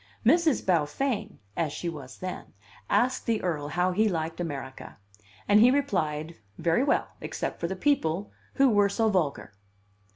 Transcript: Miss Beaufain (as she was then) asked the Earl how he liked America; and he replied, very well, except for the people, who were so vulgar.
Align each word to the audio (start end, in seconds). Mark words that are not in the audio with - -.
Miss 0.23 0.47
Beaufain 0.61 1.37
(as 1.55 1.71
she 1.71 1.87
was 1.87 2.17
then) 2.17 2.53
asked 2.89 3.27
the 3.27 3.39
Earl 3.43 3.67
how 3.67 3.91
he 3.91 4.09
liked 4.09 4.39
America; 4.39 4.97
and 5.47 5.59
he 5.59 5.69
replied, 5.69 6.37
very 6.57 6.83
well, 6.83 7.09
except 7.21 7.59
for 7.59 7.67
the 7.67 7.75
people, 7.75 8.31
who 8.55 8.67
were 8.67 8.89
so 8.89 9.09
vulgar. 9.09 9.53